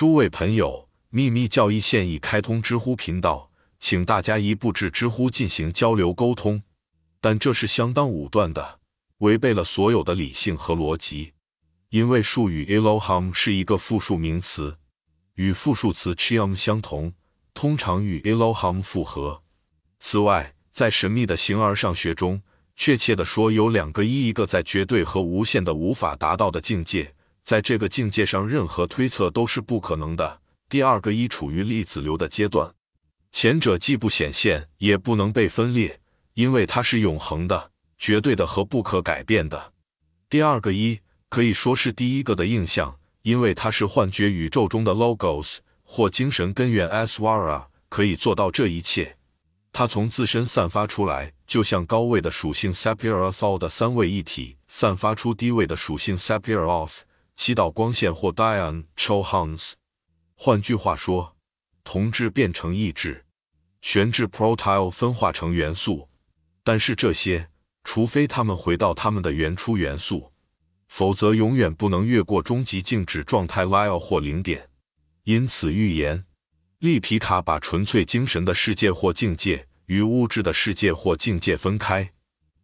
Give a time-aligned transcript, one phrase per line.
[0.00, 6.62] 诸位朋友，秘密教义现已开通知乎频道，请大家一步至知乎进行交流沟通。
[7.20, 8.80] 但这是相当武断的，
[9.18, 11.34] 违背了所有的理性和逻辑。
[11.90, 14.78] 因为术语 Elohim 是一个复数名词，
[15.34, 17.12] 与复数词 Chiam 相同，
[17.52, 19.42] 通常与 Elohim 复合。
[19.98, 22.40] 此外，在神秘的形而上学中，
[22.74, 27.14] 确切地说，有两个一，一个在绝对和无限的无法达到的境界。
[27.42, 30.40] 在这个境界上，任何推测都是不可能的。
[30.68, 32.72] 第二个一处于粒子流的阶段，
[33.32, 36.00] 前者既不显现，也不能被分裂，
[36.34, 39.72] 因为它是永恒的、绝对的和不可改变的。
[40.28, 49.16] 第二个一可以说是第一个的印象，因为它是幻觉宇宙中的 logos 或精神根源 aswara，可以做到这一切。
[49.72, 57.00] 它从自身散发出来，就像高位的属性 sapirathol 的三位一体散发出低位的属性 sapiroth。
[57.40, 59.72] 祈祷光线或 Dion Chohans，
[60.36, 61.38] 换句话说，
[61.82, 63.24] 同质变成异质，
[63.80, 66.10] 悬质 protile 分化成元素。
[66.62, 67.48] 但是这些，
[67.82, 70.34] 除非它们回到它们的原初元素，
[70.86, 74.68] 否则永远不能越过终极静止状态 Lyell 或零点。
[75.24, 76.26] 因此，预言
[76.80, 82.12] 利皮卡把纯粹精神的世界或境界与物质的世界或境界分开。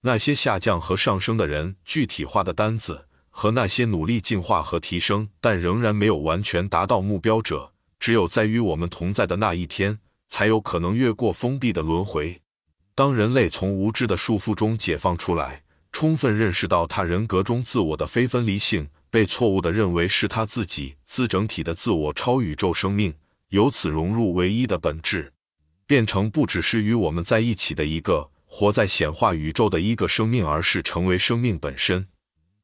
[0.00, 3.06] 那些下降和上升的人具体化的单子。
[3.36, 12.40] 和那些努力进化和提升，但仍然没有完全达到目标者，只有在与我们同在的那一天，才有可能越过封闭的轮回。
[12.94, 23.14] 当人类从无知的束缚中解放出来，充分认识到他人格中自我的非分离性，被错误的认为是他自己自整体的自我超宇宙生命，
[23.48, 25.32] 由此融入唯一的本质，
[25.88, 32.06] 变成不只是与我们在一起的一个活在显化宇宙的一个生命，而是成为生命本身。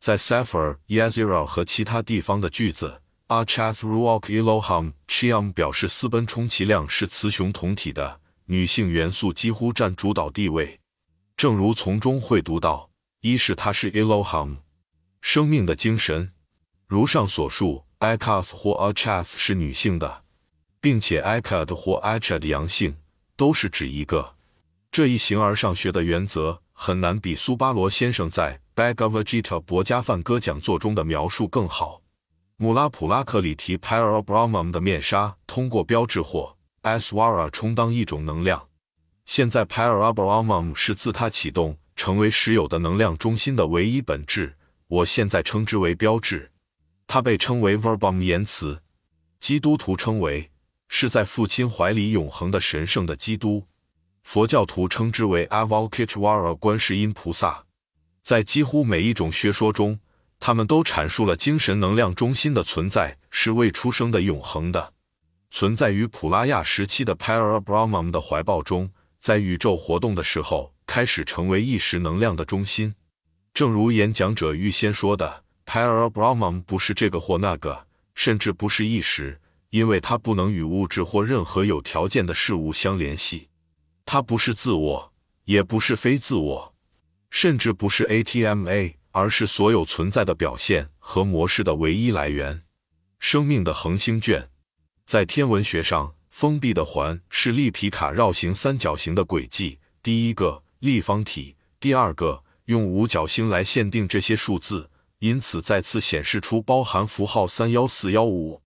[0.00, 10.80] 在 Sefer Yazira 和其他地方的句子，Achath Ruach Elohim Chiam 表示私奔充其量是雌雄同体的，女性元素几乎占主导地位。
[11.36, 12.88] 正如从中会读到，
[13.20, 14.56] 一是它是 Elohim
[15.20, 16.32] 生命的精神，
[16.86, 20.24] 如上所述，Akath 或 Achath 是女性的，
[20.80, 22.96] 并且 Akad 或 Achad 阳性
[23.36, 24.36] 都是指一个。
[24.90, 28.58] 这一形而上学的原则很难比苏巴罗先生在。
[28.74, 32.00] Bagavajita 博加梵歌讲座中的描述更好。
[32.56, 38.68] 姆拉普拉克里提 Parabrahman 的面纱通过标志或 Aswara 充当一种能量。
[39.26, 44.56] 现在 Parabrahman 是自他启动成为实有的能量中心的唯一本质。
[44.88, 46.50] 我现在称之为标志。
[47.06, 48.80] 它被称为 Verbum 言辞。
[49.38, 50.50] 基督徒称为
[50.88, 53.66] 是在父亲怀里永恒的神圣的基督。
[54.22, 57.64] 佛教徒称之为 Avalokiteshvara 观世音菩萨。
[58.22, 59.98] 在几乎每一种学说中，
[60.38, 64.92] 他们都阐述了精神能量中心的存在是未出生的、永恒的，
[65.50, 72.94] 存在于普拉亚时期的 Parabrahman 的怀抱中，在宇宙活动的时候开始成为意识能量的中心。
[73.52, 83.49] 正如演讲者预先说的，Parabrahman 不是这个或那个，甚至不是意识，因为它不能与物质或任何有条件的事物相联系。
[84.12, 85.12] 它不是自我，
[85.44, 86.74] 也不是非自我。
[87.30, 92.64] 甚至不是 ATMA，而是所有存在的表现和模式的唯一来源。
[93.20, 94.50] 生命的恒星卷，
[95.06, 99.78] 在天文学上，封闭的环是利皮卡绕行三角形的轨迹。
[100.02, 104.90] 第一个立方体，第二个用五角星来限定这些数字，
[105.20, 108.60] 因此再次显示出包含符号三幺四幺五，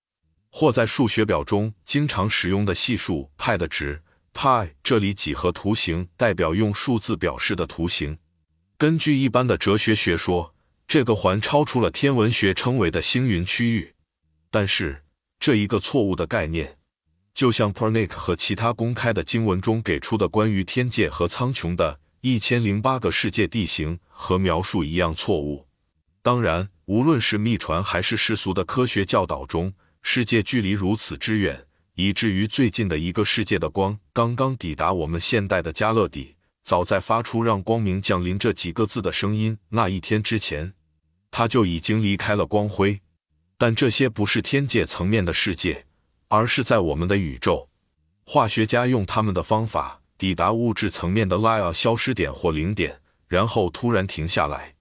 [0.50, 4.03] 或在数学表中经常使用的系数派的值
[4.34, 4.75] 派。
[4.83, 8.19] 这里几何图形代表用数字表示的图形。
[8.77, 10.55] 根据一般的哲学学说，
[10.87, 13.94] 这个环超出了天文学称为的星云区域。
[14.50, 15.05] 但是，
[15.41, 16.77] 这一个错误的概念，
[17.33, 25.67] 就像 Pernick 和其他公开的经文中给出的关于天界和苍穹的一千零八个世界地形和描述一样错误。
[26.23, 36.37] 当然，无论是秘传还是世俗的科学教导中，世界距离如此之远，以至于最近的一个世界的光刚刚抵达我们现代的加勒底。
[36.64, 40.73] 早在发出“让光明降临”这几个字的声音那一天之前，
[41.31, 43.02] 他就已经离开了光辉。
[43.58, 45.85] 但这些不是天界层面的世界，
[46.29, 47.69] 而是在我们的宇宙。
[48.25, 52.99] 化学家用他们的方法抵达物质层面的拉尔消失点或零点，
[53.29, 54.75] 然后突然停下来。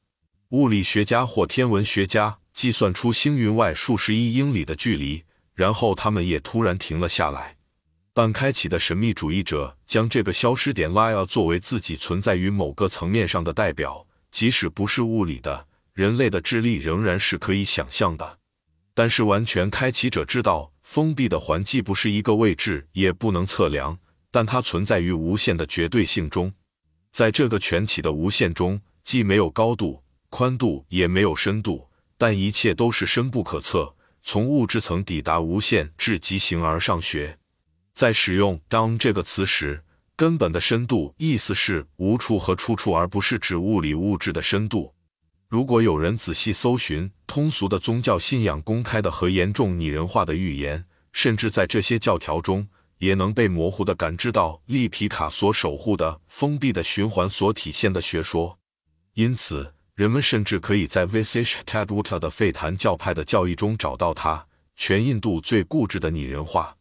[0.52, 7.58] 物理学家或天文学家计算出星云外数十亿英里的距离，然后他们也突然停了下来。
[8.14, 18.38] 半开启的神秘主义者将这个消失点拉尔作为自己存在于某个层面上的代表，即使不是物理的，人类的智力仍然是可以想象的。
[18.94, 23.98] 但是完全开启者知道，封闭的环既不是一个位置，也不能测量，
[24.30, 26.54] 但它存在于无限的绝对性中。
[27.12, 33.96] 在这个全起的无限中，既没有高度、宽度，也没有深度，但一切都是深不可测。
[34.24, 37.38] 从物质层抵达无限至极形而上学，
[37.94, 39.84] 在使用“当”这个词时，
[40.16, 44.94] 根本的深度意思是无处和出处，而不是指物理物质的深度。
[45.50, 52.68] 如果有人仔细搜寻通俗的宗教信仰、公开的和严重拟人化的预言，甚至在这些教条中，
[52.98, 58.58] 也能被模糊的感知到利皮卡所守护的封闭的循环所体现的学说。
[59.14, 66.76] 因此，人们甚至可以在 Visish Tadwuta 的吠谈教派的教义中找到它全印度最固执的拟人化。